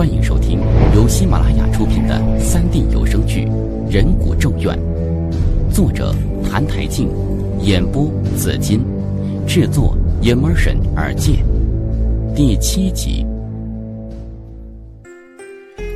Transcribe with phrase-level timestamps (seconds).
[0.00, 0.60] 欢迎收听
[0.94, 3.44] 由喜马拉雅出品的三 D 有声剧
[3.92, 4.74] 《人骨咒怨》，
[5.70, 7.10] 作者谭台静，
[7.60, 8.80] 演播紫金，
[9.46, 11.44] 制作 Immersion 耳界，
[12.34, 13.26] 第七集。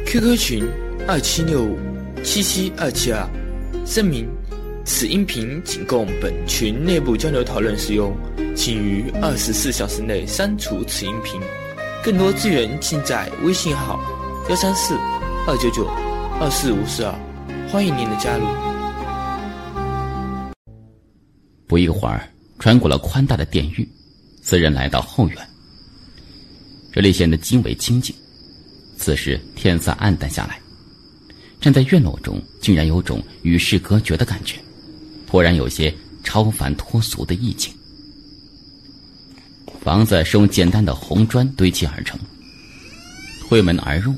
[0.04, 0.68] QQ 群
[1.08, 1.74] 二七六五
[2.22, 3.26] 七七二七二，
[3.86, 4.28] 声明：
[4.84, 8.12] 此音频仅供本群内部交流讨论使用，
[8.54, 11.40] 请于二十四小时内删除此音频。
[12.04, 13.98] 更多资源尽在微信号
[14.50, 14.94] 幺三四
[15.46, 15.86] 二九九
[16.38, 17.18] 二四五四二，
[17.70, 18.44] 欢迎您的加入。
[21.66, 23.88] 不一会儿，穿过了宽大的殿狱，
[24.42, 25.38] 四人来到后院。
[26.92, 28.14] 这里显得极为清静。
[28.98, 30.60] 此时天色暗淡下来，
[31.58, 34.58] 站在院落中，竟然有种与世隔绝的感觉，
[35.26, 37.72] 突然有些超凡脱俗的意境。
[39.84, 42.18] 房子是用简单的红砖堆砌而成。
[43.42, 44.14] 推门而入，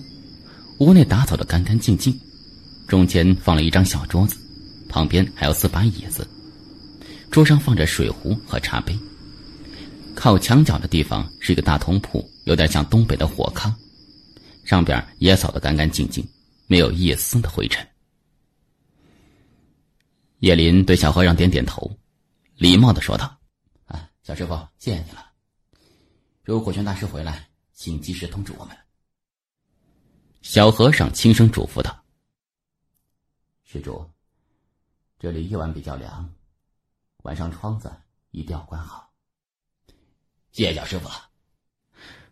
[0.78, 2.16] 屋内打扫的干干净净，
[2.86, 4.36] 中间放了一张小桌子，
[4.88, 6.24] 旁边还有四把椅子，
[7.32, 8.96] 桌上放着水壶和茶杯。
[10.14, 13.74] 靠墙角的地方是一个大通铺，有点像东北的火炕。
[14.64, 16.24] 上边也扫得干干净净，
[16.68, 17.84] 没有一丝的灰尘。
[20.38, 21.90] 叶林对小和尚点点头，
[22.56, 23.36] 礼貌的说道
[23.86, 25.25] ：“啊，小师傅，谢谢你了。
[26.46, 28.78] 如果火拳大师回来，请及时通知我们。”
[30.42, 32.04] 小和尚轻声嘱咐道
[33.66, 34.08] ：“施主，
[35.18, 36.32] 这里夜晚比较凉，
[37.24, 37.92] 晚上窗子
[38.30, 39.12] 一定要关好。”
[40.52, 41.08] 谢谢小师傅。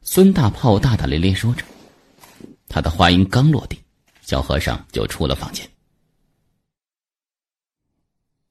[0.00, 1.66] 孙大炮大大咧咧说着。
[2.68, 3.82] 他的话音刚落地，
[4.20, 5.68] 小和尚就出了房间。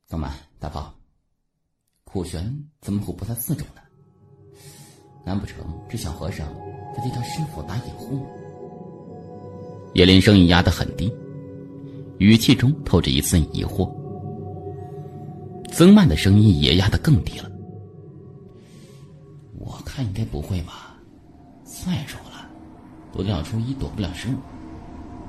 [0.06, 0.94] 怎么大炮，
[2.04, 3.83] 苦玄怎么会不在寺中呢？
[5.26, 6.48] 难不成这小和尚
[6.96, 8.26] 在替他师傅打掩护？
[9.94, 11.14] 叶林声音压得很低，
[12.18, 13.90] 语气中透着一丝疑惑。
[15.72, 17.50] 曾曼的声音也压得更低了。
[19.60, 20.96] 我看应该不会吧？
[21.64, 22.48] 再说了。
[23.12, 24.34] 躲得了初一，躲不了十五。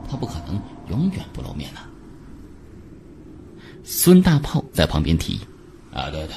[0.09, 0.61] 他不可能
[0.91, 1.81] 永远不露面呐。
[3.83, 5.41] 孙大炮在旁边提议
[5.93, 6.35] ：“啊，对对，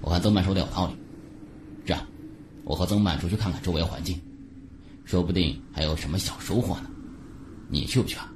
[0.00, 0.94] 我看曾曼说的有道理。
[2.64, 4.20] 我和曾曼出去看看周围环境，
[5.04, 6.90] 说不定还有什么小收获呢。
[7.68, 8.32] 你去不去啊？”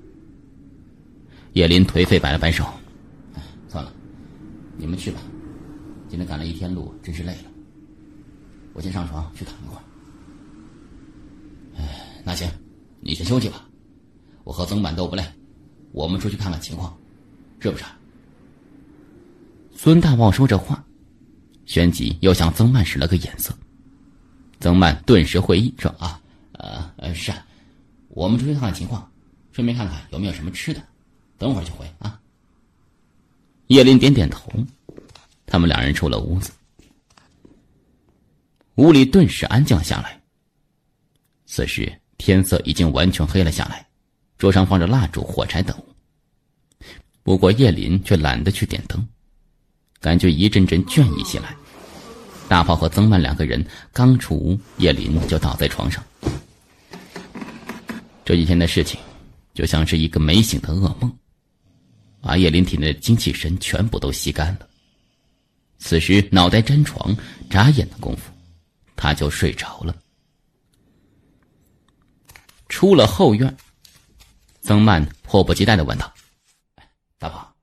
[1.55, 2.65] 叶林颓废摆了摆手
[3.35, 3.93] ：“哎，算了，
[4.77, 5.19] 你们去吧。
[6.09, 7.51] 今天赶了一天路，真是累了。
[8.75, 9.83] 我先上床去躺一会儿。”
[12.25, 12.49] 那行，
[13.01, 13.67] 你先休息吧。
[14.45, 15.25] 我和曾满都不累，
[15.93, 16.97] 我们出去看看情况，
[17.61, 17.85] 是不是？
[19.75, 20.85] 孙大茂说着话，
[21.65, 23.55] 旋即又向曾曼使了个眼色。
[24.61, 26.21] 曾曼顿时会意，说：“啊，
[26.53, 27.33] 呃呃，是，
[28.09, 29.11] 我们出去看看情况，
[29.53, 30.83] 顺便看看有没有什么吃的，
[31.37, 32.21] 等会儿就回啊。”
[33.69, 34.53] 叶林点点头，
[35.47, 36.51] 他们两人出了屋子，
[38.77, 40.21] 屋里顿时安静下来。
[41.47, 41.93] 此时。
[42.21, 43.87] 天色已经完全黑了下来，
[44.39, 45.85] 桌上放着蜡烛、火柴等物。
[47.23, 49.09] 不过叶林却懒得去点灯，
[50.01, 51.57] 感觉一阵阵倦意袭来。
[52.49, 56.03] 大炮和曾曼两个人刚出屋，叶林就倒在床上。
[58.25, 58.99] 这几天的事情，
[59.55, 61.19] 就像是一个没醒的噩梦，
[62.23, 64.67] 把叶林体内的精气神全部都吸干了。
[65.79, 67.15] 此时脑袋沾床，
[67.51, 68.33] 眨眼的功夫，
[68.97, 69.95] 他就睡着了。
[72.69, 73.57] 出了后院，
[74.61, 76.13] 曾曼迫不及待的问道
[77.19, 77.55] ：“大炮，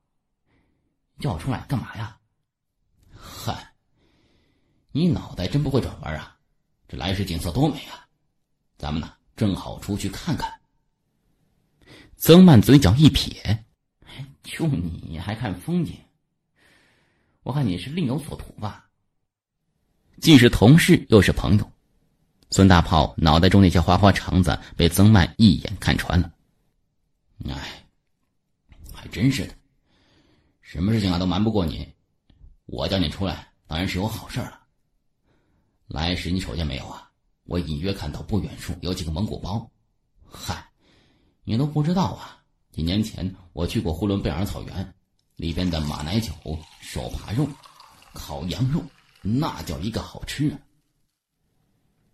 [1.20, 2.15] 叫我出来干嘛呀？”“，
[4.96, 6.34] 你脑袋真不会转弯啊！
[6.88, 8.08] 这来时景色多美啊，
[8.78, 10.50] 咱们呢正好出去看看。”
[12.16, 13.62] 曾曼嘴角一撇
[14.42, 15.94] ：“就你还看风景？
[17.42, 18.88] 我看你是另有所图吧？
[20.18, 21.72] 既是同事，又是朋友。”
[22.50, 26.32] 孙大炮脑袋中那些花花肠子被曾曼一眼看穿了。
[27.50, 27.84] 哎，
[28.94, 29.54] 还真是的，
[30.62, 31.86] 什么事情啊都瞒不过你。
[32.64, 34.55] 我叫你出来，当然是有好事了。
[35.86, 37.10] 来时你瞅见没有啊？
[37.44, 39.70] 我隐约看到不远处有几个蒙古包。
[40.28, 40.68] 嗨，
[41.44, 42.42] 你都不知道啊！
[42.72, 44.94] 几年前我去过呼伦贝尔草原，
[45.36, 46.32] 里边的马奶酒、
[46.80, 47.48] 手扒肉、
[48.12, 48.82] 烤羊肉，
[49.22, 50.58] 那叫一个好吃啊！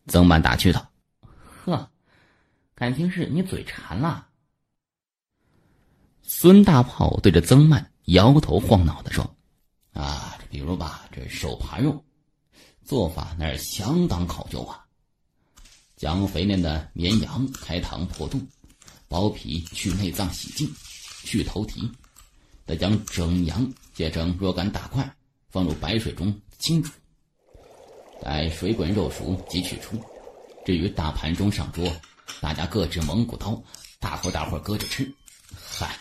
[0.06, 0.86] 曾曼打趣道
[1.64, 1.90] ：“呵，
[2.74, 4.28] 感情是你嘴馋了。”
[6.20, 9.36] 孙大炮对着曾曼摇头晃脑的说
[9.94, 12.04] ：“啊，比如吧，这手扒肉，
[12.84, 14.84] 做法那是相当考究啊。
[15.96, 18.40] 将肥嫩的绵羊开膛破肚，
[19.08, 20.68] 剥皮去内脏洗净，
[21.22, 21.88] 去头蹄，
[22.66, 25.08] 再将整羊切成若干大块，
[25.48, 26.90] 放入白水中清煮。
[28.20, 29.96] 待水滚肉熟即取出。
[30.64, 31.84] 至于大盘中上桌，
[32.40, 33.62] 大家各执蒙古刀，
[34.00, 35.12] 大伙大伙搁着吃。
[35.54, 35.96] 嗨，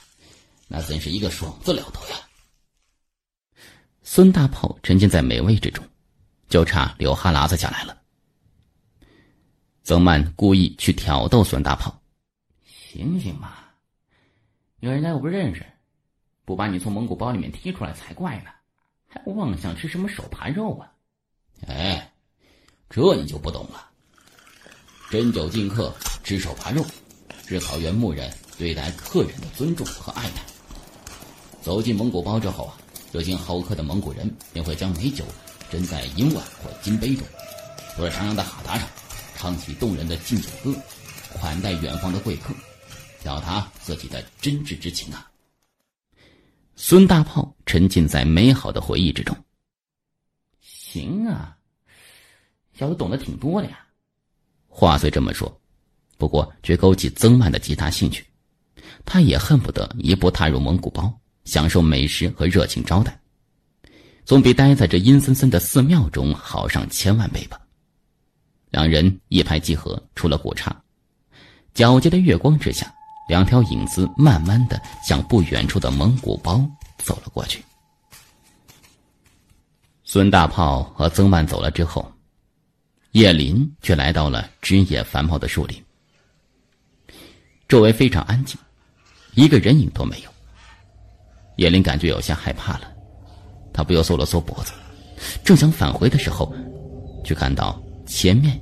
[0.68, 2.18] 那真是一个爽字了得呀！
[4.04, 5.84] 孙大炮沉浸在美味之中，
[6.52, 7.98] 就差流哈喇子下来了。
[9.84, 12.00] 曾曼故意去挑逗孙大炮
[12.68, 13.74] ：“醒醒吧，
[14.82, 15.66] 有人家又不认识，
[16.44, 18.52] 不把你从蒙古包里面踢出来才怪呢，
[19.08, 20.92] 还妄想吃什么手扒肉啊？
[21.68, 22.14] 哎，
[22.90, 23.90] 这你就不懂了。
[25.10, 26.86] 斟酒敬客，吃手扒肉，
[27.48, 30.44] 是草原牧人对待客人的尊重和爱戴。
[31.62, 32.78] 走进蒙古包之后啊。”
[33.12, 35.26] 热情好客的蒙古人便会将美酒
[35.72, 37.26] 斟在银碗或金杯中，
[37.96, 38.88] 坐在长长的哈达上，
[39.38, 40.76] 唱起动人的敬酒歌，
[41.34, 42.54] 款待远方的贵客，
[43.24, 45.32] 表达自己的真挚之情啊！
[46.76, 49.34] 孙大炮沉浸在美好的回忆之中。
[50.60, 51.56] 行啊，
[52.78, 53.80] 小子懂得挺多的呀。
[54.68, 55.62] 话虽这么说，
[56.18, 58.26] 不过却勾起曾曼的极大兴趣，
[59.06, 61.18] 他也恨不得一步踏入蒙古包。
[61.44, 63.20] 享受美食和热情招待，
[64.26, 67.60] 总比待在这阴森森的寺庙中好上千万倍吧。
[68.70, 70.74] 两人一拍即合，出了古刹。
[71.74, 72.94] 皎洁的月光之下，
[73.28, 76.66] 两条影子慢慢的向不远处的蒙古包
[76.98, 77.64] 走了过去。
[80.04, 82.10] 孙大炮和曾曼走了之后，
[83.12, 85.84] 叶林却来到了枝叶繁茂的树林。
[87.68, 88.58] 周围非常安静，
[89.34, 90.32] 一个人影都没有。
[91.56, 92.91] 叶林感觉有些害怕了，
[93.74, 94.72] 他不由缩了缩脖子，
[95.44, 96.54] 正想返回的时候，
[97.24, 98.60] 却看到前面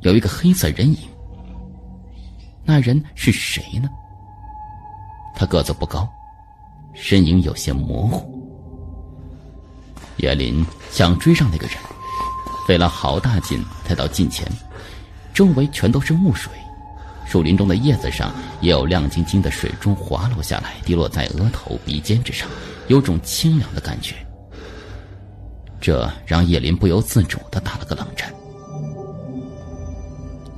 [0.00, 0.98] 有一个黑色人影。
[2.64, 3.88] 那人是谁呢？
[5.34, 6.08] 他个子不高，
[6.94, 8.38] 身影有些模糊。
[10.18, 11.76] 叶林想追上那个人，
[12.66, 14.46] 费了好大劲才到近前，
[15.32, 16.52] 周围全都是雾水。
[17.26, 22.48] 树林中的叶子上也有亮晶晶的水珠滑落下来，滴落在额头、鼻尖之上，
[22.88, 24.16] 有种清凉的感觉。
[25.80, 28.30] 这让叶林不由自主的打了个冷战。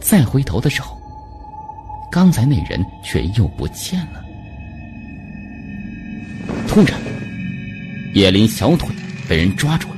[0.01, 0.99] 再回头的时候，
[2.11, 4.23] 刚才那人却又不见了。
[6.67, 7.01] 突然，
[8.15, 8.89] 叶林小腿
[9.29, 9.97] 被人抓住了，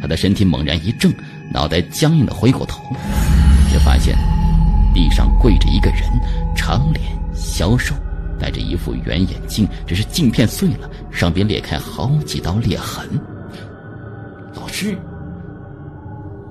[0.00, 1.14] 他的身体猛然一怔，
[1.52, 2.82] 脑袋僵硬的回过头，
[3.70, 4.16] 却发现。
[4.94, 6.02] 地上跪着一个人，
[6.54, 7.94] 长脸消瘦，
[8.38, 13.08] 戴着一副圆眼镜，只是镜片碎了，上边裂开好几道裂痕。
[14.82, 14.98] 老师，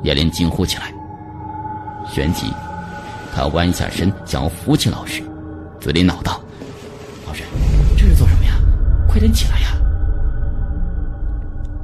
[0.03, 0.93] 叶林惊呼起来，
[2.07, 2.47] 旋即，
[3.35, 5.21] 他弯下身想要扶起老师，
[5.81, 6.41] 嘴里恼道
[7.27, 7.43] ：“老师，
[7.97, 8.53] 这是做什么呀？
[9.05, 9.75] 快点起来呀！”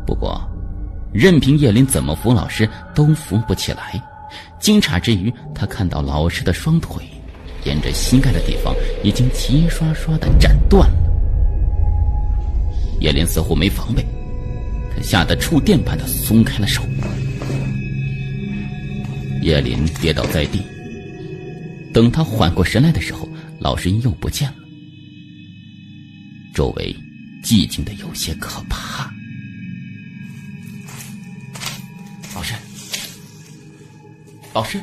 [0.07, 0.41] 不过，
[1.11, 4.01] 任凭叶林怎么扶老师，都扶不起来。
[4.57, 7.03] 惊诧之余，他看到老师的双腿，
[7.65, 8.73] 沿着膝盖的地方
[9.03, 10.95] 已经齐刷刷的斩断了。
[13.01, 14.01] 叶林似乎没防备，
[15.01, 16.83] 吓得触电般的松开了手。
[19.41, 20.61] 叶林跌倒在地，
[21.93, 23.27] 等他缓过神来的时候，
[23.59, 24.55] 老师又不见了。
[26.53, 26.95] 周围
[27.43, 29.09] 寂静的有些可怕。
[32.35, 32.53] 老师。
[34.53, 34.81] 老师，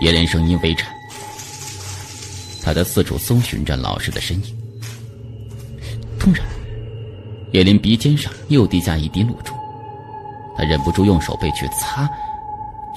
[0.00, 0.88] 叶莲声音微颤，
[2.62, 4.56] 他在四处搜寻着老师的身影。
[6.16, 6.46] 突然，
[7.54, 9.54] 叶林鼻尖上又滴下一滴露珠，
[10.56, 12.10] 他忍不住用手背去擦，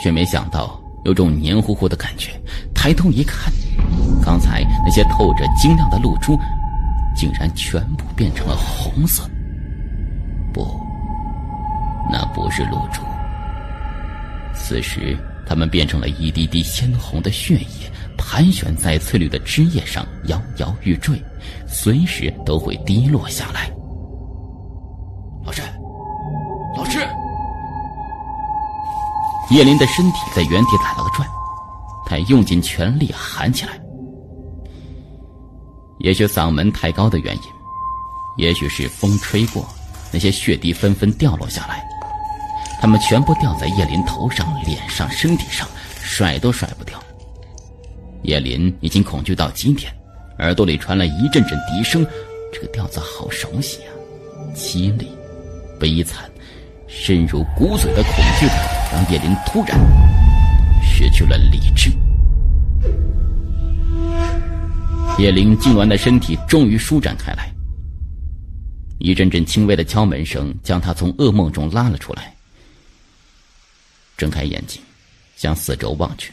[0.02, 2.32] 却没想到有种黏糊糊的感觉。
[2.74, 3.54] 抬头一看，
[4.20, 6.36] 刚才那些透着晶亮的露珠，
[7.16, 9.30] 竟然全部变成了红色。
[10.52, 10.68] 不，
[12.12, 13.04] 那不是露珠。
[14.56, 21.16] 此时，它们变成了一滴滴鲜红的血液，盘旋在翠绿的枝叶上，摇摇欲坠，
[21.68, 23.72] 随时都会滴落下来。
[29.50, 31.28] 叶林的身体在原地打了个转，
[32.06, 33.80] 他用尽全力喊起来。
[36.00, 37.42] 也许嗓门太高的原因，
[38.38, 39.68] 也许是风吹过，
[40.12, 41.84] 那些血滴纷纷掉落下来。
[42.80, 45.68] 他们全部掉在叶林头上、脸上、身体上，
[46.02, 47.02] 甩都甩不掉。
[48.24, 49.92] 叶林已经恐惧到极点，
[50.40, 52.06] 耳朵里传来一阵阵笛声，
[52.54, 53.90] 这个调子好熟悉啊！
[54.54, 55.08] 凄厉、
[55.80, 56.30] 悲惨、
[56.88, 59.78] 深入骨髓的恐惧感，让叶林突然
[60.82, 61.92] 失去了理智。
[65.20, 67.52] 叶灵痉挛的身体终于舒展开来，
[69.00, 72.36] 一阵阵轻微的敲门声将他从噩梦中拉了出来。
[74.16, 74.82] 睁开眼睛，
[75.36, 76.32] 向四周望去，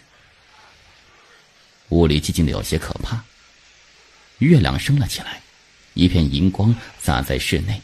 [1.89, 3.23] 屋里寂静的有些可怕。
[4.39, 5.41] 月亮升了起来，
[5.95, 7.81] 一片银光洒在室内，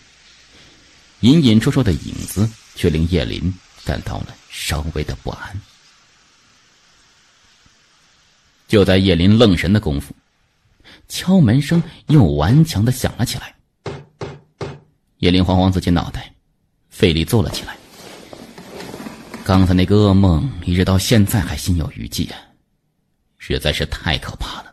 [1.21, 3.53] 隐隐绰绰的影子却令叶林
[3.85, 5.61] 感到了稍微的不安。
[8.69, 10.15] 就在叶林愣神的功夫。
[11.09, 13.55] 敲门声又顽强的响了起来。
[15.19, 16.33] 叶林晃晃自己脑袋，
[16.89, 17.77] 费力坐了起来。
[19.45, 22.39] 刚才那个噩梦，一直到现在还心有余悸啊，
[23.39, 24.73] 实在是太可怕了。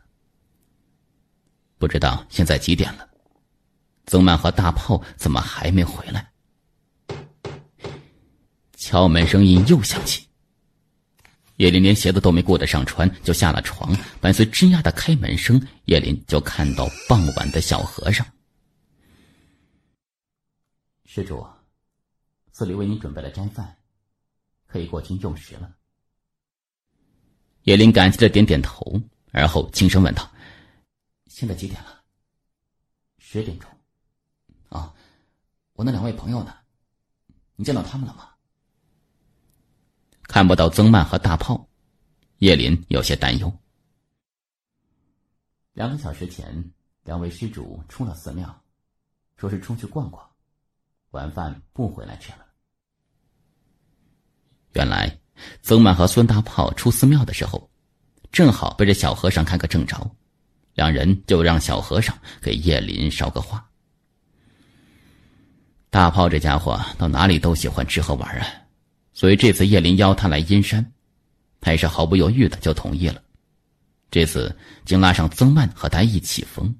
[1.79, 3.07] 不知道现在几点了？
[4.05, 6.29] 曾曼和大炮怎么还没回来？
[8.77, 10.25] 敲门声音又响起。
[11.55, 13.91] 叶林连鞋子都没顾得上穿，就下了床。
[14.21, 18.23] 伴随吱呀的开门声，叶林就看到傍晚的小和尚。
[21.05, 21.43] 施主，
[22.51, 23.75] 寺里为你准备了斋饭，
[24.67, 25.73] 可以过去用食了。
[27.63, 30.31] 叶林感激的点点头，而后轻声问道
[31.25, 32.03] ：“现在几点了
[33.17, 33.67] ？”“十点钟。
[34.69, 34.93] ”“啊，
[35.73, 36.55] 我那两位朋友呢？
[37.55, 38.29] 你见到他们了吗？”
[40.27, 41.67] 看不到曾曼和大炮，
[42.39, 43.51] 叶林有些担忧。
[45.73, 46.71] 两个小时前，
[47.03, 48.63] 两位施主出了寺庙，
[49.37, 50.27] 说是出去逛逛，
[51.11, 52.39] 晚饭不回来吃了。
[54.73, 55.17] 原来，
[55.61, 57.69] 曾曼和孙大炮出寺庙的时候，
[58.31, 60.11] 正好被这小和尚看个正着，
[60.73, 63.67] 两人就让小和尚给叶林捎个话。
[65.89, 68.66] 大炮这家伙到哪里都喜欢吃喝玩啊。
[69.17, 70.93] 所以这次叶林邀他来阴山，
[71.59, 73.19] 他也是毫不犹豫的就同意了。
[74.11, 74.55] 这次
[74.85, 76.77] 竟拉上曾曼和他一起疯。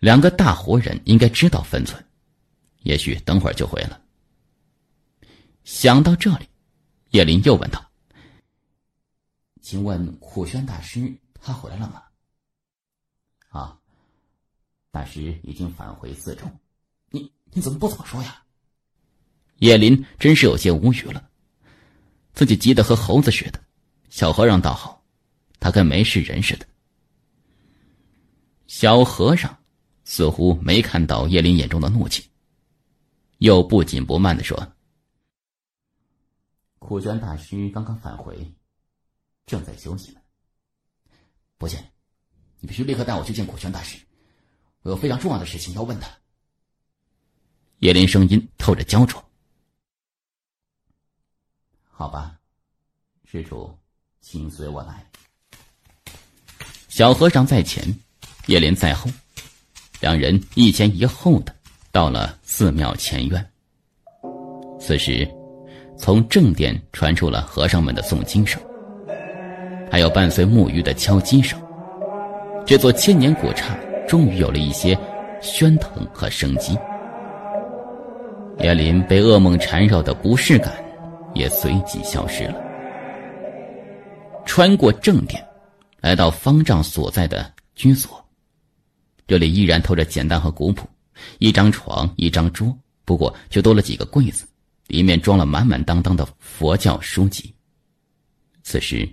[0.00, 2.04] 两个大活人应该知道分寸，
[2.82, 4.02] 也许等会儿就回了。
[5.62, 6.48] 想到这里，
[7.10, 7.88] 叶林又问道
[9.62, 12.02] ：“请问苦轩大师他回来了吗
[13.50, 13.78] ？”“啊，
[14.90, 16.50] 大师已经返回寺中。
[17.10, 18.40] 你你怎么不早说呀？”
[19.58, 21.30] 叶林真是有些无语了，
[22.34, 23.62] 自己急得和猴子似的。
[24.10, 25.04] 小和尚倒好，
[25.58, 26.66] 他跟没事人似的。
[28.66, 29.56] 小和尚
[30.04, 32.28] 似乎没看到叶林眼中的怒气，
[33.38, 34.72] 又不紧不慢的说
[36.78, 38.54] ：“苦玄大师刚刚返回，
[39.46, 40.20] 正在休息呢。
[41.58, 41.78] 不行，
[42.60, 43.98] 你必须立刻带我去见苦玄大师，
[44.82, 46.08] 我有非常重要的事情要问他。”
[47.80, 49.22] 叶林声音透着焦灼。
[51.96, 52.32] 好吧，
[53.24, 53.72] 施主，
[54.20, 55.06] 请随我来。
[56.88, 57.84] 小和尚在前，
[58.46, 59.08] 叶莲在后，
[60.00, 61.54] 两人一前一后的
[61.92, 63.50] 到了寺庙前院。
[64.80, 65.26] 此时，
[65.96, 68.60] 从正殿传出了和尚们的诵经声，
[69.88, 71.56] 还有伴随木鱼的敲击声。
[72.66, 74.98] 这座千年古刹终于有了一些
[75.40, 76.76] 喧腾和生机。
[78.58, 80.83] 叶林被噩梦缠绕的不适感。
[81.34, 82.60] 也随即消失了。
[84.46, 85.44] 穿过正殿，
[86.00, 88.24] 来到方丈所在的居所，
[89.26, 90.88] 这里依然透着简单和古朴，
[91.38, 94.46] 一张床，一张桌，不过却多了几个柜子，
[94.86, 97.54] 里面装了满满当当的佛教书籍。
[98.62, 99.08] 此时，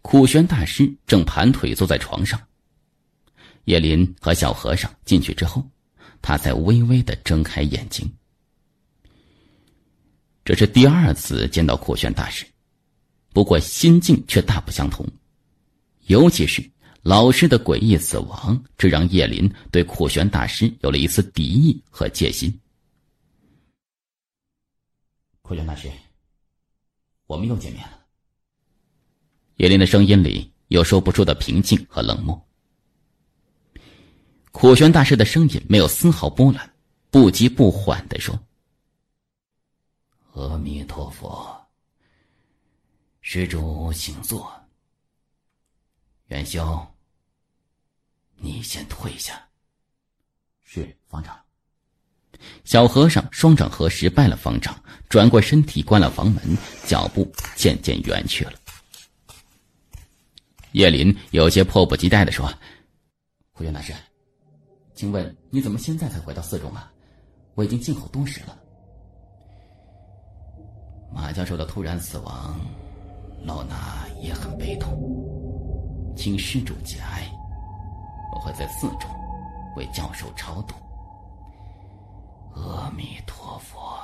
[0.00, 2.40] 苦玄大师正盘腿坐在床上。
[3.64, 5.62] 叶林和小和尚进去之后，
[6.22, 8.10] 他才微微的睁开眼睛。
[10.48, 12.46] 这是第二次见到苦玄大师，
[13.34, 15.06] 不过心境却大不相同。
[16.06, 16.66] 尤其是
[17.02, 22.50] 老师的诡异死亡，这让叶林对苦玄大师有了一丝敌意和戒心。
[25.42, 25.86] 苦玄大师，
[27.26, 27.98] 我们又见面了。
[29.56, 32.48] 叶林的声音里有说不出的平静和冷漠。
[34.50, 36.72] 苦玄大师的声音没有丝毫波澜，
[37.10, 38.34] 不急不缓的说。
[40.46, 41.66] 阿弥陀佛，
[43.20, 44.52] 施主请坐。
[46.28, 46.86] 元宵，
[48.36, 49.42] 你先退下。
[50.62, 51.36] 是方丈。
[52.64, 58.52] 小和尚双掌合十，拜了方丈，转过身体，关了房门，脚步渐渐远去了。
[60.72, 62.46] 叶林有些迫不及待的说
[63.50, 63.92] ：“慧远大师，
[64.94, 66.92] 请问你怎么现在才回到寺中啊？
[67.54, 68.56] 我已经静候多时了。”
[71.18, 72.56] 马教授的突然死亡，
[73.42, 74.96] 老衲也很悲痛，
[76.16, 77.28] 请施主节哀，
[78.32, 79.10] 我会在寺中
[79.76, 80.76] 为教授超度。
[82.54, 83.98] 阿弥陀佛。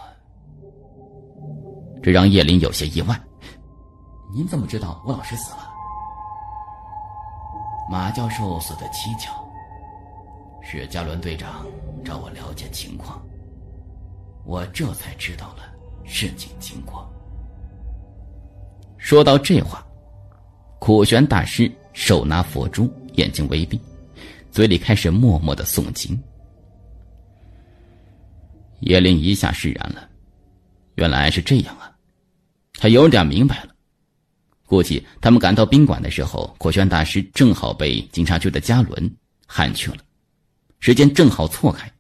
[2.02, 3.18] 这让叶林有些意外。
[4.34, 5.70] 您怎么知道吴老师死了？
[7.88, 9.30] 马教授死的蹊跷，
[10.60, 11.64] 是加伦队长
[12.04, 13.22] 找我了解情况，
[14.44, 15.62] 我这才知道了
[16.04, 17.08] 事情经过。
[18.98, 19.86] 说到这话，
[20.78, 23.80] 苦玄大师手拿佛珠，眼睛微闭，
[24.50, 26.18] 嘴里开始默默的诵经。
[28.80, 30.08] 叶林一下释然了，
[30.94, 31.90] 原来是这样啊，
[32.74, 33.74] 他有点明白了。
[34.66, 39.98] 估计他们赶到宾馆的时候，苦玄大师正好被警察局的嘉伦喊去了，
[40.80, 41.90] 时间正好错开。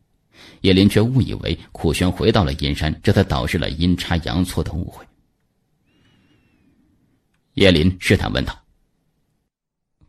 [0.64, 5.06] 叶林却误以为苦玄回到了阴山，这才导致了阴差阳错的误会。
[7.52, 8.58] 叶林试探问道：“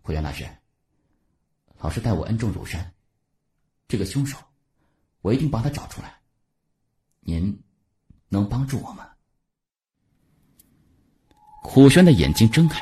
[0.02, 0.48] 苦玄大师，
[1.80, 2.90] 老师待我恩重如山，
[3.86, 4.38] 这个凶手，
[5.22, 6.16] 我一定把他找出来。
[7.20, 7.54] 您
[8.30, 9.10] 能帮助我吗？”
[11.62, 12.82] 苦轩的眼睛睁开，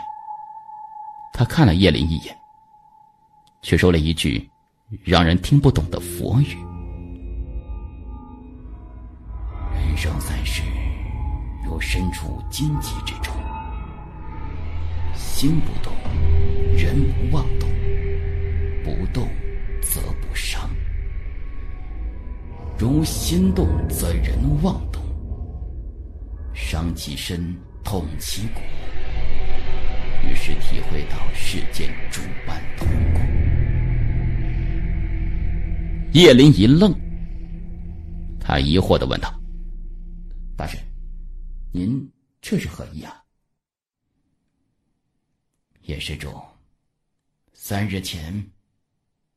[1.33, 2.37] 他看了叶林一眼，
[3.63, 4.47] 却说了一句
[5.03, 6.55] 让人听不懂的佛语
[9.93, 10.63] ：“人生在世，
[11.63, 13.31] 如身处荆棘之中，
[15.13, 15.93] 心不动，
[16.75, 17.69] 人不妄动，
[18.83, 19.27] 不动
[19.83, 20.67] 则不伤；
[22.75, 24.99] 如心动，则人妄动，
[26.55, 28.61] 伤其身。”痛其骨，
[30.25, 33.19] 于是体会到世间诸般痛苦。
[36.13, 36.95] 叶林一愣，
[38.39, 39.37] 他疑惑的问道
[40.63, 40.77] ：“大师，
[41.73, 42.09] 您
[42.41, 43.21] 这是何意啊？”
[45.83, 46.41] 叶施主，
[47.51, 48.49] 三日前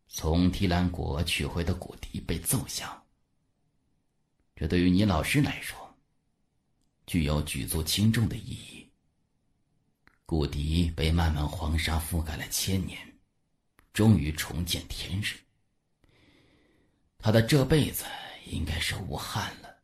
[0.06, 3.04] 从提兰国取回的骨笛被奏响，
[4.54, 5.76] 这对于你老师来说。
[7.08, 8.88] 具有举足轻重的意义。
[10.26, 13.00] 古笛被漫漫黄沙覆盖了千年，
[13.92, 15.34] 终于重见天日。
[17.18, 18.04] 他的这辈子
[18.44, 19.75] 应该是无憾了，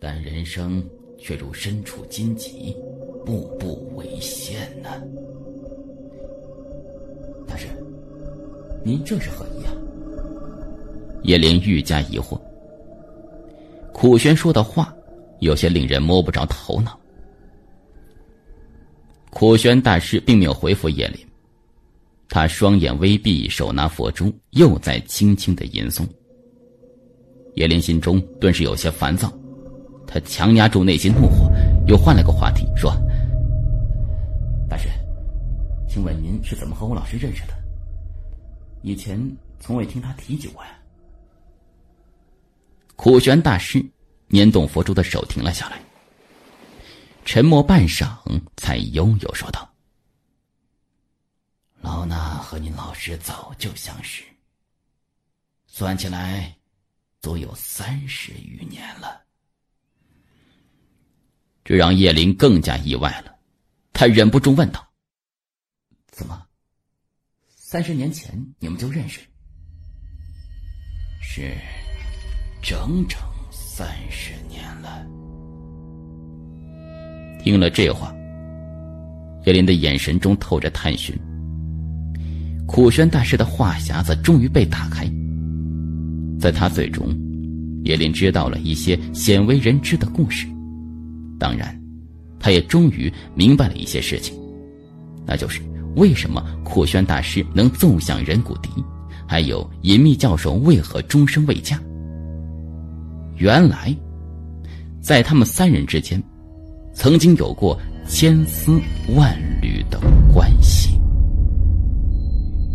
[0.00, 0.82] 但人生
[1.18, 2.74] 却如身处荆棘，
[3.24, 4.88] 步步为险呢。
[7.46, 7.66] 大师，
[8.82, 9.72] 您这是何意啊？
[11.22, 12.40] 叶灵愈加疑惑。
[13.92, 14.92] 苦玄说的话。
[15.40, 17.00] 有些令人摸不着头脑。
[19.30, 21.26] 苦玄大师并没有回复叶林，
[22.28, 26.06] 他双眼微闭，手拿佛珠，又在轻轻的吟诵。
[27.54, 29.32] 叶林心中顿时有些烦躁，
[30.10, 31.48] 他强压住内心怒火，
[31.86, 32.90] 又换了个话题说
[34.68, 34.88] ：“大师，
[35.88, 37.54] 请问您是怎么和我老师认识的？
[38.82, 39.20] 以前
[39.60, 40.70] 从未听他提起过呀。”
[42.96, 43.84] 苦玄大师。
[44.32, 45.82] 捻动佛珠的手停了下来，
[47.24, 48.16] 沉默半晌，
[48.56, 49.68] 才悠悠说道
[51.82, 54.22] ：“老衲和您老师早就相识，
[55.66, 56.56] 算起来，
[57.20, 59.20] 足有三十余年了。”
[61.64, 63.34] 这让叶林更加意外了，
[63.92, 64.86] 他忍不住问道
[66.10, 66.42] ：“怎么？
[67.56, 69.20] 三十年前你们就认识
[71.22, 71.52] ？”“是，
[72.62, 73.18] 整整。”
[73.52, 75.04] 三十年了。
[77.42, 78.14] 听了这话，
[79.46, 81.16] 叶林的眼神中透着探寻。
[82.66, 85.10] 苦轩大师的话匣子终于被打开，
[86.38, 87.08] 在他嘴中，
[87.84, 90.46] 叶林知道了一些鲜为人知的故事。
[91.40, 91.76] 当然，
[92.38, 94.38] 他也终于明白了一些事情，
[95.26, 95.62] 那就是
[95.96, 98.68] 为什么苦轩大师能奏响人骨笛，
[99.26, 101.80] 还有隐秘教授为何终生未嫁。
[103.36, 103.96] 原来，
[105.00, 106.22] 在他们三人之间，
[106.92, 108.78] 曾经有过千丝
[109.16, 109.98] 万缕的
[110.32, 110.90] 关系。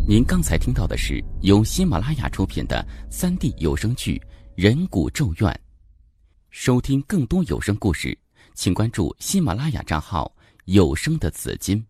[0.08, 4.18] 您刚才听到的是由喜马拉雅出品的三 D 有声剧
[4.56, 5.52] 《人骨咒怨》。
[6.52, 8.18] 收听更多有声故事，
[8.56, 10.34] 请关注喜马拉雅账号
[10.66, 11.86] “有声的紫金”。